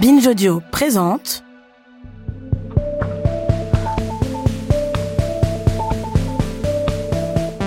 Binge 0.00 0.26
Audio 0.26 0.60
présente 0.72 1.44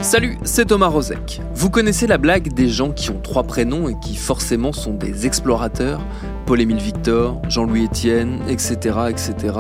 Salut, 0.02 0.38
c'est 0.44 0.66
Thomas 0.66 0.88
Rozek. 0.88 1.42
Vous 1.54 1.70
connaissez 1.70 2.06
la 2.06 2.18
blague 2.18 2.54
des 2.54 2.68
gens 2.68 2.92
qui 2.92 3.12
ont 3.12 3.22
trois 3.22 3.44
prénoms 3.44 3.88
et 3.88 3.96
qui 4.02 4.18
forcément 4.18 4.74
sont 4.74 4.94
des 4.94 5.26
explorateurs? 5.26 6.02
Paul-Émile 6.46 6.78
Victor, 6.78 7.42
Jean-Louis 7.48 7.86
Étienne, 7.86 8.42
etc., 8.50 8.76
etc. 9.10 9.60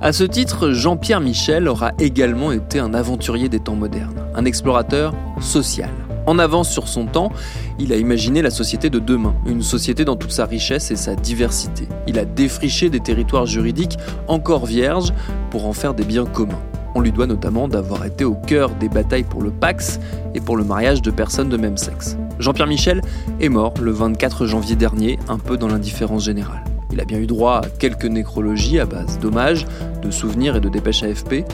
À 0.00 0.12
ce 0.12 0.22
titre, 0.22 0.70
Jean-Pierre 0.70 1.20
Michel 1.20 1.66
aura 1.66 1.92
également 1.98 2.52
été 2.52 2.78
un 2.78 2.94
aventurier 2.94 3.48
des 3.48 3.58
temps 3.58 3.74
modernes, 3.74 4.24
un 4.36 4.44
explorateur 4.44 5.14
social. 5.40 5.90
En 6.28 6.38
avance 6.38 6.68
sur 6.68 6.88
son 6.88 7.06
temps, 7.06 7.32
il 7.78 7.90
a 7.90 7.96
imaginé 7.96 8.42
la 8.42 8.50
société 8.50 8.90
de 8.90 8.98
demain, 8.98 9.34
une 9.46 9.62
société 9.62 10.04
dans 10.04 10.14
toute 10.14 10.30
sa 10.30 10.44
richesse 10.44 10.90
et 10.90 10.96
sa 10.96 11.14
diversité. 11.14 11.88
Il 12.06 12.18
a 12.18 12.26
défriché 12.26 12.90
des 12.90 13.00
territoires 13.00 13.46
juridiques 13.46 13.96
encore 14.26 14.66
vierges 14.66 15.14
pour 15.50 15.64
en 15.64 15.72
faire 15.72 15.94
des 15.94 16.04
biens 16.04 16.26
communs. 16.26 16.60
On 16.94 17.00
lui 17.00 17.12
doit 17.12 17.26
notamment 17.26 17.66
d'avoir 17.66 18.04
été 18.04 18.26
au 18.26 18.34
cœur 18.34 18.74
des 18.74 18.90
batailles 18.90 19.24
pour 19.24 19.40
le 19.40 19.50
Pax 19.50 20.00
et 20.34 20.40
pour 20.42 20.58
le 20.58 20.64
mariage 20.64 21.00
de 21.00 21.10
personnes 21.10 21.48
de 21.48 21.56
même 21.56 21.78
sexe. 21.78 22.18
Jean-Pierre 22.38 22.66
Michel 22.66 23.00
est 23.40 23.48
mort 23.48 23.72
le 23.80 23.90
24 23.90 24.44
janvier 24.44 24.76
dernier, 24.76 25.18
un 25.28 25.38
peu 25.38 25.56
dans 25.56 25.68
l'indifférence 25.68 26.26
générale. 26.26 26.62
Il 26.92 27.00
a 27.00 27.04
bien 27.04 27.18
eu 27.18 27.26
droit 27.26 27.60
à 27.64 27.68
quelques 27.78 28.06
nécrologies 28.06 28.80
à 28.80 28.86
base 28.86 29.18
d'hommages, 29.18 29.66
de 30.02 30.10
souvenirs 30.10 30.56
et 30.56 30.60
de 30.60 30.68
dépêches 30.68 31.02
AFP, 31.02 31.44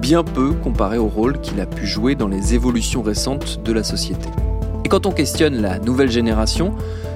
bien 0.00 0.24
peu 0.24 0.52
comparé 0.52 0.98
au 0.98 1.08
rôle 1.08 1.40
qu'il 1.40 1.60
a 1.60 1.66
pu 1.66 1.86
jouer 1.86 2.14
dans 2.14 2.28
les 2.28 2.54
évolutions 2.54 3.02
récentes 3.02 3.60
de 3.64 3.72
la 3.72 3.82
société. 3.82 4.28
Et 4.84 4.88
quand 4.88 5.06
on 5.06 5.12
questionne 5.12 5.60
la 5.60 5.78
nouvelle 5.78 6.10
génération, 6.10 6.74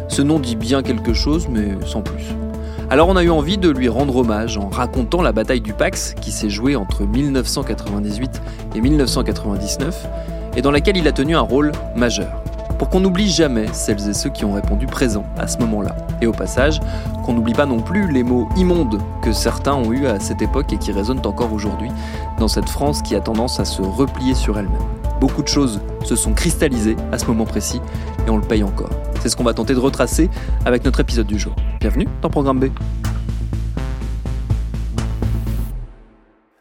ce 0.09 0.23
nom 0.23 0.39
dit 0.39 0.57
bien 0.57 0.83
quelque 0.83 1.13
chose, 1.13 1.49
mais 1.51 1.69
sans 1.85 2.03
plus. 2.03 2.25
Alors 2.89 3.09
on 3.09 3.17
a 3.17 3.25
eu 3.25 3.31
envie 3.31 3.59
de 3.59 3.69
lui 3.69 3.89
rendre 3.89 4.17
hommage 4.17 4.57
en 4.59 4.69
racontant 4.69 5.21
la 5.21 5.33
bataille 5.33 5.61
du 5.61 5.73
Pax 5.73 6.15
qui 6.21 6.31
s'est 6.31 6.51
jouée 6.51 6.77
entre 6.77 7.03
1998 7.03 8.41
et 8.77 8.81
1999 8.81 10.07
et 10.57 10.63
dans 10.63 10.71
laquelle 10.71 10.97
il 10.97 11.09
a 11.09 11.13
tenu 11.13 11.35
un 11.35 11.41
rôle 11.41 11.73
majeur. 11.97 12.46
Pour 12.79 12.91
qu'on 12.91 13.01
n'oublie 13.01 13.31
jamais 13.31 13.67
celles 13.73 14.07
et 14.09 14.13
ceux 14.13 14.29
qui 14.29 14.45
ont 14.45 14.53
répondu 14.53 14.87
présents 14.87 15.25
à 15.39 15.49
ce 15.49 15.57
moment-là. 15.59 15.97
Et 16.21 16.27
au 16.27 16.33
passage, 16.33 16.81
qu'on 17.25 17.33
n'oublie 17.33 17.55
pas 17.55 17.65
non 17.65 17.81
plus 17.81 18.11
les 18.13 18.23
mots 18.23 18.49
immondes 18.57 19.01
que 19.23 19.33
certains 19.33 19.75
ont 19.75 19.93
eus 19.93 20.07
à 20.07 20.21
cette 20.21 20.43
époque 20.43 20.73
et 20.75 20.77
qui 20.77 20.93
résonnent 20.93 21.25
encore 21.25 21.53
aujourd'hui 21.55 21.91
dans 22.39 22.49
cette 22.49 22.69
France 22.69 23.01
qui 23.01 23.15
a 23.15 23.21
tendance 23.21 23.61
à 23.61 23.65
se 23.65 23.81
replier 23.81 24.35
sur 24.35 24.59
elle-même. 24.59 24.83
Beaucoup 25.21 25.43
de 25.43 25.49
choses 25.49 25.81
se 26.05 26.17
sont 26.17 26.35
cristallisées 26.35 26.97
à 27.13 27.19
ce 27.19 27.25
moment 27.25 27.47
précis 27.47 27.81
et 28.27 28.31
on 28.31 28.37
le 28.37 28.47
paye 28.47 28.63
encore. 28.63 28.91
C'est 29.23 29.31
ce 29.31 29.37
qu'on 29.37 29.45
va 29.45 29.55
tenter 29.55 29.73
de 29.73 29.81
retracer 29.81 30.29
avec 30.67 30.85
notre 30.85 31.01
épisode 31.01 31.27
du 31.27 31.39
jour. 31.39 31.57
Bienvenue 31.81 32.07
dans 32.21 32.29
Programme 32.29 32.61
B. 32.61 32.67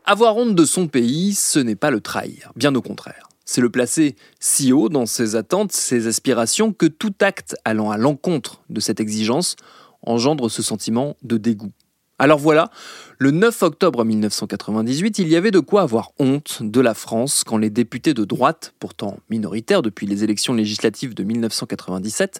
Avoir 0.05 0.37
honte 0.37 0.55
de 0.55 0.65
son 0.65 0.87
pays, 0.87 1.33
ce 1.33 1.59
n'est 1.59 1.75
pas 1.75 1.91
le 1.91 1.99
trahir, 1.99 2.53
bien 2.55 2.73
au 2.75 2.81
contraire. 2.81 3.24
C'est 3.45 3.61
le 3.61 3.69
placer 3.69 4.15
si 4.39 4.73
haut 4.73 4.89
dans 4.89 5.05
ses 5.05 5.35
attentes, 5.35 5.71
ses 5.71 6.07
aspirations, 6.07 6.73
que 6.73 6.87
tout 6.87 7.13
acte 7.21 7.55
allant 7.63 7.91
à 7.91 7.97
l'encontre 7.97 8.63
de 8.69 8.79
cette 8.79 8.99
exigence 8.99 9.55
engendre 10.01 10.49
ce 10.49 10.61
sentiment 10.61 11.15
de 11.23 11.37
dégoût. 11.37 11.71
Alors 12.17 12.39
voilà, 12.39 12.71
le 13.17 13.31
9 13.31 13.63
octobre 13.63 14.05
1998, 14.05 15.19
il 15.19 15.27
y 15.27 15.35
avait 15.35 15.51
de 15.51 15.59
quoi 15.59 15.81
avoir 15.81 16.11
honte 16.17 16.59
de 16.61 16.79
la 16.79 16.93
France 16.93 17.43
quand 17.43 17.57
les 17.57 17.69
députés 17.69 18.13
de 18.13 18.23
droite, 18.23 18.73
pourtant 18.79 19.17
minoritaires 19.29 19.81
depuis 19.81 20.07
les 20.07 20.23
élections 20.23 20.53
législatives 20.53 21.13
de 21.13 21.23
1997, 21.23 22.39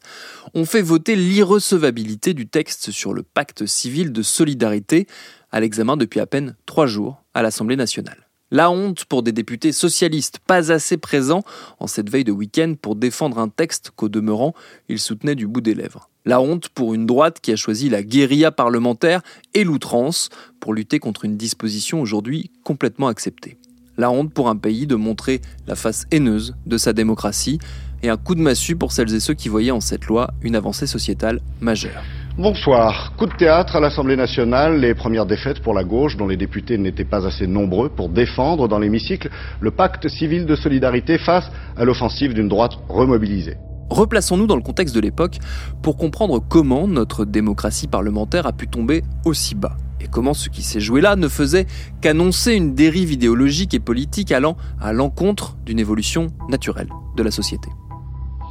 ont 0.54 0.64
fait 0.64 0.82
voter 0.82 1.18
l'irrecevabilité 1.18 2.34
du 2.34 2.48
texte 2.48 2.92
sur 2.92 3.14
le 3.14 3.22
pacte 3.24 3.66
civil 3.66 4.14
de 4.14 4.22
solidarité 4.22 5.08
à 5.52 5.60
l'examen 5.60 5.98
depuis 5.98 6.22
à 6.22 6.26
peine 6.26 6.56
trois 6.66 6.88
jours 6.88 7.22
à 7.34 7.42
l'Assemblée 7.42 7.76
nationale. 7.76 8.25
La 8.56 8.72
honte 8.72 9.04
pour 9.04 9.22
des 9.22 9.34
députés 9.34 9.74
socialistes 9.74 10.40
pas 10.40 10.72
assez 10.72 10.96
présents 10.96 11.44
en 11.78 11.88
cette 11.88 12.10
veille 12.10 12.24
de 12.24 12.32
week-end 12.32 12.76
pour 12.82 12.96
défendre 12.96 13.38
un 13.38 13.50
texte 13.50 13.92
qu'au 13.94 14.08
demeurant, 14.08 14.54
ils 14.88 14.98
soutenaient 14.98 15.36
du 15.36 15.46
bout 15.46 15.60
des 15.60 15.74
lèvres. 15.74 16.10
La 16.24 16.40
honte 16.40 16.70
pour 16.70 16.94
une 16.94 17.06
droite 17.06 17.42
qui 17.42 17.52
a 17.52 17.58
choisi 17.58 17.90
la 17.90 18.02
guérilla 18.02 18.52
parlementaire 18.52 19.24
et 19.56 19.66
l'outrance 19.66 20.30
pour 20.62 20.74
lutter 20.74 21.00
contre 21.00 21.26
une 21.26 21.36
disposition 21.36 22.00
aujourd'hui 22.00 22.50
complètement 22.64 23.10
acceptée. 23.10 23.58
La 23.98 24.10
honte 24.10 24.32
pour 24.32 24.48
un 24.48 24.56
pays 24.56 24.88
de 24.88 24.96
montrer 24.96 25.42
la 25.68 25.76
face 25.76 26.06
haineuse 26.12 26.56
de 26.66 26.78
sa 26.78 26.94
démocratie 26.94 27.60
et 28.04 28.10
un 28.10 28.16
coup 28.16 28.36
de 28.36 28.42
massue 28.42 28.78
pour 28.78 28.94
celles 28.94 29.14
et 29.14 29.20
ceux 29.20 29.34
qui 29.34 29.50
voyaient 29.50 29.72
en 29.72 29.82
cette 29.82 30.06
loi 30.06 30.32
une 30.42 30.56
avancée 30.56 30.88
sociétale 30.88 31.42
majeure. 31.60 32.04
Bonsoir. 32.38 33.14
Coup 33.16 33.28
de 33.28 33.34
théâtre 33.34 33.78
à 33.78 33.80
l'Assemblée 33.80 34.18
nationale, 34.18 34.82
les 34.82 34.94
premières 34.94 35.26
défaites 35.26 35.62
pour 35.62 35.74
la 35.74 35.86
gauche 35.86 36.18
dont 36.18 36.28
les 36.28 36.36
députés 36.36 36.78
n'étaient 36.78 37.06
pas 37.06 37.26
assez 37.26 37.48
nombreux 37.48 37.88
pour 37.88 38.10
défendre 38.10 38.68
dans 38.68 38.78
l'hémicycle 38.78 39.30
le 39.62 39.72
pacte 39.72 40.10
civil 40.10 40.46
de 40.46 40.54
solidarité 40.54 41.18
face 41.18 41.50
à 41.78 41.86
l'offensive 41.86 42.34
d'une 42.34 42.50
droite 42.50 42.74
remobilisée. 42.90 43.56
Replaçons-nous 43.90 44.48
dans 44.48 44.58
le 44.58 44.62
contexte 44.62 44.94
de 44.94 45.00
l'époque 45.00 45.38
pour 45.82 45.96
comprendre 45.96 46.44
comment 46.46 46.90
notre 46.90 47.24
démocratie 47.24 47.88
parlementaire 47.88 48.46
a 48.48 48.52
pu 48.52 48.68
tomber 48.68 49.04
aussi 49.24 49.56
bas 49.56 49.78
et 50.02 50.08
comment 50.10 50.34
ce 50.34 50.50
qui 50.50 50.62
s'est 50.62 50.82
joué 50.82 51.00
là 51.00 51.16
ne 51.16 51.30
faisait 51.30 51.68
qu'annoncer 52.02 52.52
une 52.52 52.76
dérive 52.76 53.14
idéologique 53.14 53.74
et 53.74 53.80
politique 53.80 54.34
allant 54.34 54.58
à 54.82 54.92
l'encontre 54.92 55.56
d'une 55.66 55.80
évolution 55.80 56.28
naturelle 56.50 56.90
de 57.16 57.24
la 57.24 57.32
société. 57.32 57.70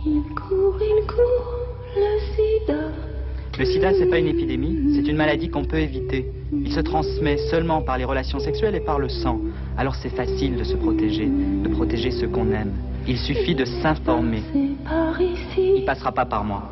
Il 0.07 0.23
court, 0.35 0.79
il 0.81 1.07
court, 1.07 1.53
le 1.97 2.35
sida. 2.35 2.44
Le 3.57 3.65
sida, 3.65 3.93
c'est 3.97 4.07
pas 4.07 4.19
une 4.19 4.27
épidémie, 4.27 4.95
c'est 4.97 5.09
une 5.09 5.17
maladie 5.17 5.49
qu'on 5.49 5.65
peut 5.65 5.79
éviter. 5.79 6.27
Il 6.53 6.73
se 6.73 6.81
transmet 6.81 7.37
seulement 7.51 7.83
par 7.83 7.99
les 7.99 8.05
relations 8.05 8.41
sexuelles 8.41 8.75
et 8.75 8.81
par 8.81 8.99
le 8.99 9.09
sang. 9.09 9.41
Alors 9.77 9.95
c'est 9.95 10.11
facile 10.11 10.57
de 10.57 10.65
se 10.65 10.75
protéger, 10.75 11.27
de 11.27 11.69
protéger 11.69 12.11
ceux 12.11 12.27
qu'on 12.27 12.51
aime. 12.51 12.73
Il 13.07 13.17
suffit 13.17 13.55
de 13.55 13.65
s'informer. 13.65 14.43
Il 15.57 15.85
passera 15.87 16.11
pas 16.11 16.25
par 16.25 16.43
moi. 16.43 16.63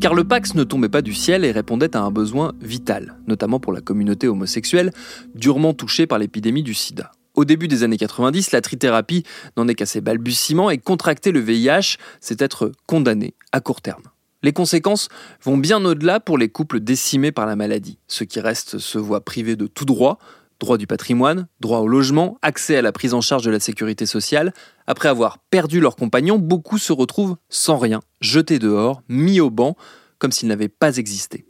Car 0.00 0.14
le 0.14 0.22
Pax 0.22 0.54
ne 0.54 0.62
tombait 0.62 0.88
pas 0.88 1.02
du 1.02 1.12
ciel 1.12 1.44
et 1.44 1.50
répondait 1.50 1.96
à 1.96 2.02
un 2.02 2.12
besoin 2.12 2.52
vital, 2.60 3.16
notamment 3.26 3.58
pour 3.58 3.72
la 3.72 3.80
communauté 3.80 4.28
homosexuelle, 4.28 4.92
durement 5.34 5.74
touchée 5.74 6.06
par 6.06 6.20
l'épidémie 6.20 6.62
du 6.62 6.72
sida. 6.72 7.10
Au 7.34 7.44
début 7.44 7.66
des 7.66 7.82
années 7.82 7.96
90, 7.96 8.52
la 8.52 8.60
trithérapie 8.60 9.24
n'en 9.56 9.66
est 9.66 9.74
qu'à 9.74 9.86
ses 9.86 10.00
balbutiements 10.00 10.70
et 10.70 10.78
contracter 10.78 11.32
le 11.32 11.40
VIH, 11.40 11.96
c'est 12.20 12.42
être 12.42 12.70
condamné 12.86 13.34
à 13.50 13.60
court 13.60 13.80
terme. 13.80 14.04
Les 14.42 14.52
conséquences 14.52 15.08
vont 15.42 15.56
bien 15.56 15.84
au-delà 15.84 16.20
pour 16.20 16.38
les 16.38 16.48
couples 16.48 16.78
décimés 16.78 17.32
par 17.32 17.46
la 17.46 17.56
maladie. 17.56 17.98
Ceux 18.06 18.24
qui 18.24 18.38
restent 18.38 18.78
se 18.78 18.98
voient 18.98 19.24
privés 19.24 19.56
de 19.56 19.66
tout 19.66 19.84
droit, 19.84 20.18
droit 20.60 20.78
du 20.78 20.86
patrimoine, 20.86 21.48
droit 21.58 21.80
au 21.80 21.88
logement, 21.88 22.38
accès 22.40 22.76
à 22.76 22.82
la 22.82 22.92
prise 22.92 23.14
en 23.14 23.20
charge 23.20 23.42
de 23.42 23.50
la 23.50 23.58
sécurité 23.58 24.06
sociale. 24.06 24.52
Après 24.86 25.08
avoir 25.08 25.38
perdu 25.50 25.80
leur 25.80 25.96
compagnon, 25.96 26.38
beaucoup 26.38 26.78
se 26.78 26.92
retrouvent 26.92 27.36
sans 27.48 27.78
rien, 27.78 28.00
jetés 28.20 28.60
dehors, 28.60 29.02
mis 29.08 29.40
au 29.40 29.50
banc, 29.50 29.76
comme 30.18 30.30
s'ils 30.30 30.48
n'avaient 30.48 30.68
pas 30.68 30.98
existé. 30.98 31.44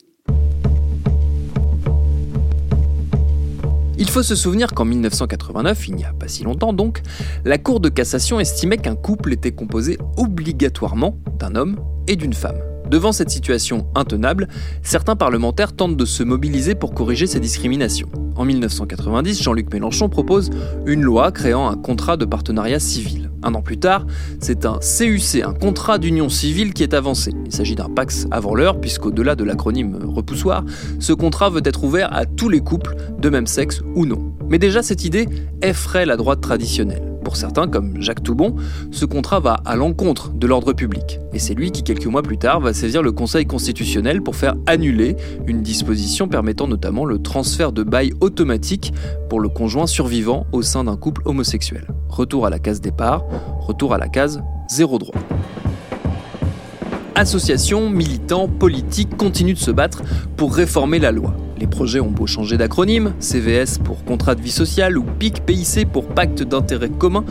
Il 4.00 4.08
faut 4.08 4.22
se 4.22 4.36
souvenir 4.36 4.74
qu'en 4.74 4.84
1989, 4.84 5.88
il 5.88 5.96
n'y 5.96 6.04
a 6.04 6.12
pas 6.12 6.28
si 6.28 6.44
longtemps 6.44 6.72
donc, 6.72 7.02
la 7.44 7.58
Cour 7.58 7.80
de 7.80 7.88
cassation 7.88 8.38
estimait 8.38 8.76
qu'un 8.76 8.94
couple 8.94 9.32
était 9.32 9.50
composé 9.50 9.98
obligatoirement 10.16 11.18
d'un 11.38 11.56
homme 11.56 11.80
et 12.06 12.14
d'une 12.14 12.32
femme. 12.32 12.58
Devant 12.88 13.10
cette 13.10 13.28
situation 13.28 13.88
intenable, 13.96 14.46
certains 14.82 15.16
parlementaires 15.16 15.74
tentent 15.74 15.96
de 15.96 16.04
se 16.04 16.22
mobiliser 16.22 16.76
pour 16.76 16.94
corriger 16.94 17.26
ces 17.26 17.40
discriminations. 17.40 18.08
En 18.36 18.44
1990, 18.44 19.42
Jean-Luc 19.42 19.72
Mélenchon 19.72 20.08
propose 20.08 20.50
une 20.86 21.02
loi 21.02 21.32
créant 21.32 21.68
un 21.68 21.76
contrat 21.76 22.16
de 22.16 22.24
partenariat 22.24 22.78
civil. 22.78 23.27
Un 23.42 23.54
an 23.54 23.62
plus 23.62 23.78
tard, 23.78 24.06
c'est 24.40 24.66
un 24.66 24.78
CUC, 24.78 25.42
un 25.44 25.54
contrat 25.54 25.98
d'union 25.98 26.28
civile 26.28 26.74
qui 26.74 26.82
est 26.82 26.94
avancé. 26.94 27.32
Il 27.46 27.52
s'agit 27.52 27.74
d'un 27.74 27.88
Pax 27.88 28.26
avant 28.30 28.54
l'heure, 28.54 28.80
puisqu'au-delà 28.80 29.36
de 29.36 29.44
l'acronyme 29.44 29.98
repoussoir, 30.04 30.64
ce 30.98 31.12
contrat 31.12 31.50
veut 31.50 31.62
être 31.64 31.84
ouvert 31.84 32.12
à 32.12 32.26
tous 32.26 32.48
les 32.48 32.60
couples, 32.60 32.96
de 33.18 33.28
même 33.28 33.46
sexe 33.46 33.82
ou 33.94 34.06
non. 34.06 34.32
Mais 34.48 34.58
déjà, 34.58 34.82
cette 34.82 35.04
idée 35.04 35.28
effraie 35.62 36.06
la 36.06 36.16
droite 36.16 36.40
traditionnelle. 36.40 37.17
Pour 37.28 37.36
certains, 37.36 37.68
comme 37.68 38.00
Jacques 38.00 38.22
Toubon, 38.22 38.56
ce 38.90 39.04
contrat 39.04 39.38
va 39.38 39.60
à 39.66 39.76
l'encontre 39.76 40.30
de 40.30 40.46
l'ordre 40.46 40.72
public. 40.72 41.20
Et 41.34 41.38
c'est 41.38 41.52
lui 41.52 41.72
qui, 41.72 41.82
quelques 41.82 42.06
mois 42.06 42.22
plus 42.22 42.38
tard, 42.38 42.58
va 42.58 42.72
saisir 42.72 43.02
le 43.02 43.12
Conseil 43.12 43.44
constitutionnel 43.44 44.22
pour 44.22 44.34
faire 44.34 44.54
annuler 44.66 45.14
une 45.46 45.60
disposition 45.60 46.26
permettant 46.26 46.68
notamment 46.68 47.04
le 47.04 47.18
transfert 47.18 47.70
de 47.72 47.82
bail 47.82 48.14
automatique 48.22 48.94
pour 49.28 49.40
le 49.40 49.50
conjoint 49.50 49.86
survivant 49.86 50.46
au 50.52 50.62
sein 50.62 50.84
d'un 50.84 50.96
couple 50.96 51.20
homosexuel. 51.26 51.86
Retour 52.08 52.46
à 52.46 52.50
la 52.50 52.58
case 52.58 52.80
départ, 52.80 53.26
retour 53.60 53.92
à 53.92 53.98
la 53.98 54.08
case 54.08 54.40
zéro 54.70 54.98
droit. 54.98 55.14
Associations, 57.14 57.90
militants, 57.90 58.48
politiques 58.48 59.18
continuent 59.18 59.52
de 59.52 59.58
se 59.58 59.70
battre 59.70 60.00
pour 60.38 60.54
réformer 60.54 60.98
la 60.98 61.12
loi. 61.12 61.34
Les 61.58 61.66
projets 61.66 61.98
ont 61.98 62.10
beau 62.10 62.26
changer 62.26 62.56
d'acronyme, 62.56 63.14
CVS 63.18 63.78
pour 63.82 64.04
contrat 64.04 64.36
de 64.36 64.40
vie 64.40 64.52
sociale 64.52 64.96
ou 64.96 65.02
PIC 65.02 65.44
PIC 65.44 65.90
pour 65.90 66.06
pacte 66.06 66.42
d'intérêt 66.44 66.88
commun, 66.88 67.24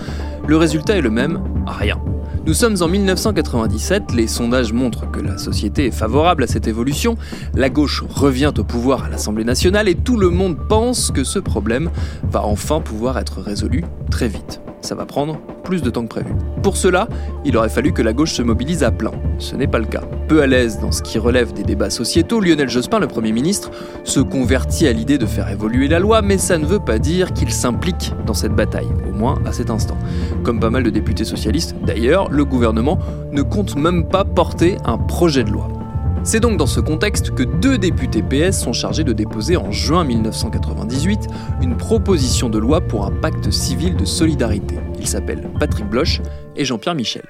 le 0.46 0.58
résultat 0.58 0.98
est 0.98 1.02
le 1.02 1.10
même, 1.10 1.40
rien. 1.66 1.98
Nous 2.46 2.54
sommes 2.54 2.76
en 2.82 2.90
1997, 2.90 4.14
les 4.14 4.28
sondages 4.28 4.74
montrent 4.74 5.10
que 5.10 5.22
la 5.22 5.38
société 5.38 5.88
est 5.88 5.92
favorable 5.92 6.44
à 6.44 6.48
cette 6.48 6.68
évolution, 6.68 7.18
la 7.56 7.70
gauche 7.70 8.04
revient 8.08 8.52
au 8.58 8.64
pouvoir 8.66 9.06
à 9.06 9.10
l'Assemblée 9.10 9.46
nationale 9.46 9.88
et 9.88 9.96
tout 9.96 10.18
le 10.18 10.30
monde 10.30 10.58
pense 10.68 11.12
que 11.12 11.24
ce 11.24 11.40
problème 11.40 11.90
va 12.30 12.44
enfin 12.44 12.82
pouvoir 12.82 13.18
être 13.18 13.42
résolu 13.42 13.86
très 14.10 14.28
vite 14.28 14.62
ça 14.88 14.96
va 14.96 15.06
prendre 15.06 15.38
plus 15.66 15.82
de 15.82 15.90
temps 15.90 16.04
que 16.04 16.08
prévu. 16.08 16.34
Pour 16.64 16.78
cela, 16.78 17.10
il 17.44 17.58
aurait 17.58 17.68
fallu 17.68 17.92
que 17.92 18.02
la 18.02 18.14
gauche 18.14 18.34
se 18.34 18.42
mobilise 18.42 18.84
à 18.84 18.92
plein. 18.92 19.12
Ce 19.38 19.54
n'est 19.54 19.68
pas 19.68 19.80
le 19.80 19.86
cas. 19.86 20.02
Peu 20.30 20.42
à 20.42 20.48
l'aise 20.48 20.80
dans 20.80 20.94
ce 20.94 21.02
qui 21.02 21.20
relève 21.20 21.52
des 21.52 21.64
débats 21.64 21.90
sociétaux, 21.90 22.40
Lionel 22.40 22.70
Jospin, 22.70 23.00
le 23.00 23.08
Premier 23.08 23.34
ministre, 23.34 23.70
se 24.06 24.22
convertit 24.22 24.88
à 24.88 24.94
l'idée 24.94 25.18
de 25.18 25.26
faire 25.26 25.50
évoluer 25.50 25.90
la 25.90 26.00
loi, 26.00 26.22
mais 26.22 26.38
ça 26.38 26.58
ne 26.58 26.66
veut 26.66 26.80
pas 26.80 27.00
dire 27.00 27.34
qu'il 27.34 27.52
s'implique 27.52 28.14
dans 28.26 28.34
cette 28.34 28.54
bataille, 28.54 28.88
au 29.10 29.14
moins 29.14 29.40
à 29.46 29.52
cet 29.52 29.70
instant. 29.70 29.98
Comme 30.44 30.62
pas 30.62 30.70
mal 30.70 30.84
de 30.84 30.90
députés 30.90 31.26
socialistes, 31.26 31.76
d'ailleurs, 31.86 32.30
le 32.30 32.46
gouvernement 32.46 32.98
ne 33.34 33.42
compte 33.42 33.76
même 33.76 34.08
pas 34.08 34.24
porter 34.24 34.78
un 34.86 34.98
projet 34.98 35.44
de 35.44 35.52
loi. 35.52 35.68
C'est 36.28 36.42
donc 36.42 36.58
dans 36.58 36.68
ce 36.68 36.82
contexte 36.82 37.34
que 37.34 37.44
deux 37.44 37.78
députés 37.78 38.22
PS 38.22 38.60
sont 38.60 38.74
chargés 38.74 39.06
de 39.06 39.14
déposer 39.14 39.56
en 39.56 39.72
juin 39.72 40.04
1998 40.04 41.20
une 41.62 41.78
proposition 41.78 42.50
de 42.50 42.58
loi 42.58 42.82
pour 42.82 43.06
un 43.06 43.12
pacte 43.12 43.50
civil 43.50 43.96
de 43.96 44.04
solidarité. 44.04 44.76
Ils 45.00 45.08
s'appellent 45.08 45.50
Patrick 45.58 45.86
Bloch 45.86 46.20
et 46.58 46.66
Jean-Pierre 46.66 46.96
Michel. 46.96 47.24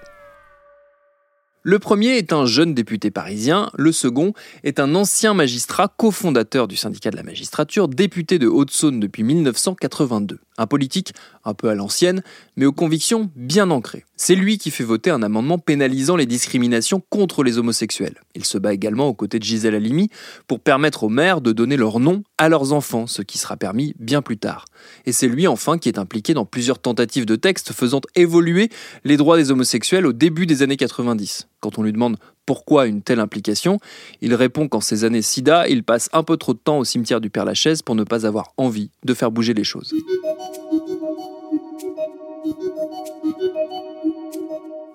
Le 1.61 1.77
premier 1.77 2.17
est 2.17 2.33
un 2.33 2.47
jeune 2.47 2.73
député 2.73 3.11
parisien, 3.11 3.69
le 3.77 3.91
second 3.91 4.33
est 4.63 4.79
un 4.79 4.95
ancien 4.95 5.35
magistrat 5.35 5.93
cofondateur 5.95 6.67
du 6.67 6.75
syndicat 6.75 7.11
de 7.11 7.17
la 7.17 7.23
magistrature, 7.23 7.89
député 7.89 8.39
de 8.39 8.47
Haute-Saône 8.47 8.99
depuis 8.99 9.21
1982. 9.21 10.39
Un 10.57 10.67
politique 10.67 11.13
un 11.45 11.53
peu 11.53 11.69
à 11.69 11.75
l'ancienne, 11.75 12.23
mais 12.55 12.65
aux 12.65 12.71
convictions 12.71 13.29
bien 13.35 13.69
ancrées. 13.69 14.05
C'est 14.15 14.35
lui 14.35 14.57
qui 14.57 14.71
fait 14.71 14.83
voter 14.83 15.11
un 15.11 15.21
amendement 15.21 15.59
pénalisant 15.59 16.15
les 16.15 16.25
discriminations 16.25 17.03
contre 17.09 17.43
les 17.43 17.57
homosexuels. 17.57 18.15
Il 18.35 18.45
se 18.45 18.57
bat 18.57 18.73
également 18.73 19.07
aux 19.07 19.13
côtés 19.13 19.37
de 19.37 19.43
Gisèle 19.43 19.75
Halimi 19.75 20.09
pour 20.47 20.59
permettre 20.59 21.03
aux 21.03 21.09
mères 21.09 21.41
de 21.41 21.51
donner 21.51 21.77
leur 21.77 21.99
nom 21.99 22.23
à 22.37 22.49
leurs 22.49 22.73
enfants, 22.73 23.05
ce 23.05 23.21
qui 23.21 23.37
sera 23.37 23.57
permis 23.57 23.93
bien 23.99 24.21
plus 24.21 24.37
tard. 24.37 24.65
Et 25.05 25.11
c'est 25.11 25.27
lui 25.27 25.47
enfin 25.47 25.77
qui 25.77 25.89
est 25.89 25.99
impliqué 25.99 26.33
dans 26.33 26.45
plusieurs 26.45 26.79
tentatives 26.79 27.25
de 27.25 27.35
textes 27.35 27.73
faisant 27.73 28.01
évoluer 28.15 28.69
les 29.03 29.17
droits 29.17 29.37
des 29.37 29.51
homosexuels 29.51 30.05
au 30.05 30.13
début 30.13 30.45
des 30.47 30.63
années 30.63 30.77
90. 30.77 31.47
Quand 31.67 31.79
on 31.79 31.83
lui 31.83 31.91
demande 31.91 32.15
pourquoi 32.45 32.85
une 32.85 33.01
telle 33.01 33.19
implication, 33.19 33.81
il 34.21 34.33
répond 34.33 34.69
qu'en 34.69 34.79
ces 34.79 35.03
années 35.03 35.21
sida, 35.21 35.67
il 35.67 35.83
passe 35.83 36.07
un 36.13 36.23
peu 36.23 36.37
trop 36.37 36.53
de 36.53 36.59
temps 36.59 36.77
au 36.77 36.85
cimetière 36.85 37.19
du 37.19 37.29
Père-Lachaise 37.29 37.81
pour 37.81 37.93
ne 37.93 38.05
pas 38.05 38.25
avoir 38.25 38.53
envie 38.55 38.89
de 39.03 39.13
faire 39.13 39.31
bouger 39.31 39.53
les 39.53 39.65
choses. 39.65 39.93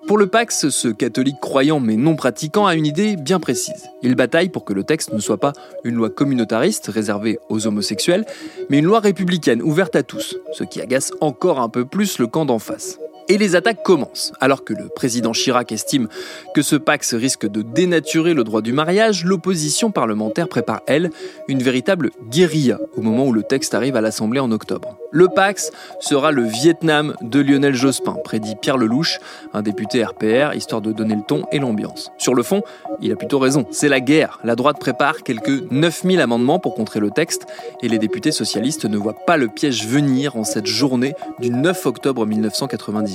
Pour 0.07 0.17
le 0.17 0.25
Pax, 0.25 0.69
ce 0.69 0.87
catholique 0.87 1.39
croyant 1.39 1.79
mais 1.79 1.95
non 1.95 2.15
pratiquant 2.15 2.65
a 2.65 2.73
une 2.73 2.87
idée 2.87 3.15
bien 3.15 3.39
précise. 3.39 3.91
Il 4.01 4.15
bataille 4.15 4.49
pour 4.49 4.65
que 4.65 4.73
le 4.73 4.83
texte 4.83 5.13
ne 5.13 5.19
soit 5.19 5.39
pas 5.39 5.53
une 5.83 5.93
loi 5.93 6.09
communautariste 6.09 6.87
réservée 6.87 7.37
aux 7.49 7.67
homosexuels, 7.67 8.25
mais 8.71 8.79
une 8.79 8.85
loi 8.85 8.99
républicaine 8.99 9.61
ouverte 9.61 9.95
à 9.95 10.01
tous, 10.01 10.37
ce 10.53 10.63
qui 10.63 10.81
agace 10.81 11.11
encore 11.21 11.59
un 11.59 11.69
peu 11.69 11.85
plus 11.85 12.17
le 12.17 12.25
camp 12.25 12.45
d'en 12.45 12.57
face. 12.57 12.97
Et 13.29 13.37
les 13.37 13.55
attaques 13.55 13.83
commencent. 13.83 14.33
Alors 14.39 14.63
que 14.63 14.73
le 14.73 14.89
président 14.89 15.31
Chirac 15.31 15.71
estime 15.71 16.07
que 16.53 16.61
ce 16.61 16.75
Pax 16.75 17.13
risque 17.13 17.47
de 17.47 17.61
dénaturer 17.61 18.33
le 18.33 18.43
droit 18.43 18.61
du 18.61 18.73
mariage, 18.73 19.23
l'opposition 19.23 19.91
parlementaire 19.91 20.47
prépare, 20.47 20.81
elle, 20.87 21.09
une 21.47 21.63
véritable 21.63 22.11
guérilla 22.29 22.79
au 22.97 23.01
moment 23.01 23.25
où 23.25 23.33
le 23.33 23.43
texte 23.43 23.73
arrive 23.73 23.95
à 23.95 24.01
l'Assemblée 24.01 24.39
en 24.39 24.51
octobre. 24.51 24.97
Le 25.11 25.27
Pax 25.27 25.71
sera 25.99 26.31
le 26.31 26.43
Vietnam 26.43 27.13
de 27.21 27.39
Lionel 27.39 27.75
Jospin, 27.75 28.17
prédit 28.23 28.55
Pierre 28.55 28.77
Lelouch, 28.77 29.19
un 29.53 29.61
député 29.61 30.03
RPR, 30.03 30.55
histoire 30.55 30.81
de 30.81 30.91
donner 30.91 31.15
le 31.15 31.21
ton 31.21 31.43
et 31.51 31.59
l'ambiance. 31.59 32.11
Sur 32.17 32.33
le 32.33 32.43
fond, 32.43 32.63
il 32.99 33.11
a 33.11 33.15
plutôt 33.15 33.39
raison. 33.39 33.65
C'est 33.71 33.89
la 33.89 33.99
guerre. 33.99 34.39
La 34.43 34.55
droite 34.55 34.79
prépare 34.79 35.23
quelques 35.23 35.71
9000 35.71 36.19
amendements 36.19 36.59
pour 36.59 36.73
contrer 36.73 36.99
le 36.99 37.11
texte 37.11 37.45
et 37.81 37.87
les 37.87 37.99
députés 37.99 38.31
socialistes 38.31 38.85
ne 38.85 38.97
voient 38.97 39.25
pas 39.27 39.37
le 39.37 39.47
piège 39.47 39.87
venir 39.87 40.35
en 40.35 40.43
cette 40.43 40.65
journée 40.65 41.13
du 41.39 41.51
9 41.51 41.85
octobre 41.85 42.25
1990. 42.25 43.12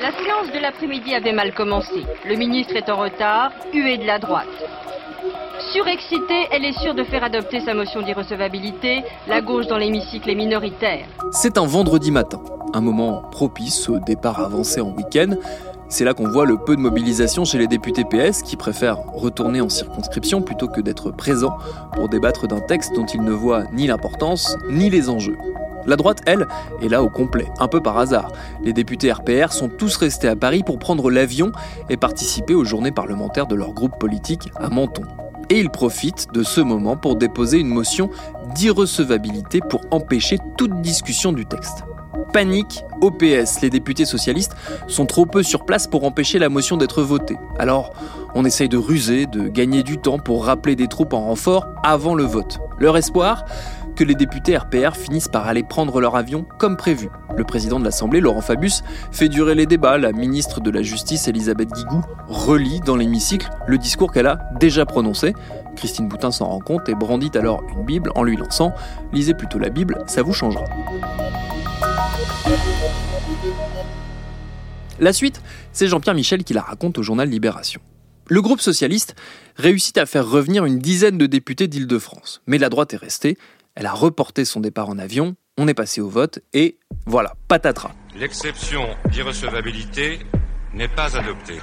La 0.00 0.12
séance 0.12 0.52
de 0.54 0.58
l'après-midi 0.60 1.14
avait 1.14 1.32
mal 1.32 1.52
commencé. 1.52 2.06
Le 2.26 2.36
ministre 2.36 2.74
est 2.74 2.88
en 2.88 2.96
retard, 2.96 3.50
hué 3.74 3.98
de 3.98 4.06
la 4.06 4.18
droite. 4.18 4.46
Surexcitée, 5.72 6.46
elle 6.52 6.64
est 6.64 6.78
sûre 6.80 6.94
de 6.94 7.04
faire 7.04 7.22
adopter 7.22 7.60
sa 7.60 7.74
motion 7.74 8.00
d'irrecevabilité. 8.00 9.04
La 9.26 9.42
gauche 9.42 9.66
dans 9.66 9.76
l'hémicycle 9.76 10.30
est 10.30 10.34
minoritaire. 10.34 11.06
C'est 11.32 11.58
un 11.58 11.66
vendredi 11.66 12.10
matin, 12.10 12.40
un 12.72 12.80
moment 12.80 13.22
propice 13.30 13.88
au 13.90 13.98
départ 13.98 14.40
avancé 14.40 14.80
en 14.80 14.90
week-end. 14.90 15.34
C'est 15.88 16.04
là 16.04 16.14
qu'on 16.14 16.28
voit 16.28 16.46
le 16.46 16.56
peu 16.56 16.74
de 16.74 16.80
mobilisation 16.80 17.44
chez 17.44 17.58
les 17.58 17.66
députés 17.66 18.04
PS 18.04 18.42
qui 18.42 18.56
préfèrent 18.56 19.00
retourner 19.12 19.60
en 19.60 19.68
circonscription 19.68 20.40
plutôt 20.40 20.68
que 20.68 20.80
d'être 20.80 21.10
présents 21.10 21.58
pour 21.92 22.08
débattre 22.08 22.48
d'un 22.48 22.60
texte 22.60 22.94
dont 22.94 23.06
ils 23.06 23.22
ne 23.22 23.32
voient 23.32 23.64
ni 23.72 23.86
l'importance 23.86 24.56
ni 24.70 24.88
les 24.88 25.08
enjeux. 25.08 25.36
La 25.86 25.96
droite, 25.96 26.22
elle, 26.26 26.46
est 26.82 26.88
là 26.88 27.02
au 27.02 27.08
complet, 27.08 27.46
un 27.58 27.68
peu 27.68 27.80
par 27.80 27.98
hasard. 27.98 28.32
Les 28.62 28.72
députés 28.72 29.12
RPR 29.12 29.52
sont 29.52 29.68
tous 29.68 29.96
restés 29.96 30.28
à 30.28 30.36
Paris 30.36 30.62
pour 30.64 30.78
prendre 30.78 31.10
l'avion 31.10 31.52
et 31.88 31.96
participer 31.96 32.54
aux 32.54 32.64
journées 32.64 32.92
parlementaires 32.92 33.46
de 33.46 33.54
leur 33.54 33.72
groupe 33.72 33.98
politique 33.98 34.50
à 34.56 34.68
Menton. 34.68 35.02
Et 35.48 35.60
ils 35.60 35.70
profitent 35.70 36.26
de 36.32 36.42
ce 36.42 36.60
moment 36.60 36.96
pour 36.96 37.14
déposer 37.14 37.58
une 37.58 37.68
motion 37.68 38.10
d'irrecevabilité 38.54 39.60
pour 39.60 39.82
empêcher 39.92 40.38
toute 40.56 40.80
discussion 40.80 41.32
du 41.32 41.46
texte. 41.46 41.84
Panique 42.32 42.84
au 43.00 43.10
PS, 43.10 43.60
les 43.62 43.70
députés 43.70 44.04
socialistes 44.04 44.56
sont 44.88 45.06
trop 45.06 45.24
peu 45.24 45.42
sur 45.42 45.64
place 45.64 45.86
pour 45.86 46.04
empêcher 46.04 46.38
la 46.38 46.48
motion 46.48 46.76
d'être 46.76 47.02
votée. 47.02 47.36
Alors, 47.58 47.92
on 48.34 48.44
essaye 48.44 48.68
de 48.68 48.76
ruser, 48.76 49.26
de 49.26 49.48
gagner 49.48 49.82
du 49.82 49.98
temps 49.98 50.18
pour 50.18 50.44
rappeler 50.44 50.74
des 50.74 50.88
troupes 50.88 51.12
en 51.12 51.22
renfort 51.22 51.66
avant 51.84 52.14
le 52.14 52.24
vote. 52.24 52.58
Leur 52.78 52.96
espoir? 52.96 53.44
Que 53.96 54.04
les 54.04 54.14
députés 54.14 54.56
RPR 54.56 54.94
finissent 54.94 55.28
par 55.28 55.48
aller 55.48 55.64
prendre 55.64 56.00
leur 56.00 56.14
avion 56.14 56.46
comme 56.58 56.76
prévu. 56.76 57.08
Le 57.36 57.42
président 57.44 57.80
de 57.80 57.84
l'Assemblée, 57.84 58.20
Laurent 58.20 58.42
Fabius, 58.42 58.84
fait 59.10 59.28
durer 59.28 59.54
les 59.54 59.66
débats. 59.66 59.98
La 59.98 60.12
ministre 60.12 60.60
de 60.60 60.70
la 60.70 60.82
Justice, 60.82 61.26
Elisabeth 61.26 61.70
Guigou, 61.70 62.02
relit 62.28 62.80
dans 62.80 62.96
l'hémicycle 62.96 63.48
le 63.66 63.78
discours 63.78 64.12
qu'elle 64.12 64.26
a 64.26 64.38
déjà 64.60 64.86
prononcé. 64.86 65.32
Christine 65.74 66.08
Boutin 66.08 66.30
s'en 66.30 66.46
rend 66.46 66.60
compte 66.60 66.88
et 66.88 66.94
brandit 66.94 67.30
alors 67.34 67.62
une 67.74 67.84
Bible 67.84 68.12
en 68.14 68.22
lui 68.22 68.36
lançant 68.36 68.72
Lisez 69.12 69.34
plutôt 69.34 69.58
la 69.58 69.70
Bible, 69.70 70.04
ça 70.06 70.22
vous 70.22 70.32
changera. 70.32 70.64
La 75.00 75.12
suite, 75.12 75.40
c'est 75.72 75.88
Jean-Pierre 75.88 76.14
Michel 76.14 76.44
qui 76.44 76.54
la 76.54 76.62
raconte 76.62 76.98
au 76.98 77.02
journal 77.02 77.28
Libération. 77.28 77.80
Le 78.28 78.42
groupe 78.42 78.60
socialiste 78.60 79.14
réussit 79.54 79.98
à 79.98 80.06
faire 80.06 80.28
revenir 80.28 80.64
une 80.64 80.80
dizaine 80.80 81.16
de 81.16 81.26
députés 81.26 81.68
d'Île-de-France, 81.68 82.42
mais 82.48 82.58
la 82.58 82.68
droite 82.68 82.92
est 82.92 82.98
restée 82.98 83.38
elle 83.76 83.86
a 83.86 83.92
reporté 83.92 84.44
son 84.44 84.60
départ 84.60 84.88
en 84.88 84.98
avion, 84.98 85.36
on 85.58 85.68
est 85.68 85.74
passé 85.74 86.00
au 86.00 86.08
vote 86.08 86.40
et 86.52 86.78
voilà, 87.06 87.34
patatras. 87.46 87.92
L'exception 88.18 88.88
d'irrecevabilité 89.10 90.18
n'est 90.72 90.88
pas 90.88 91.16
adoptée. 91.16 91.60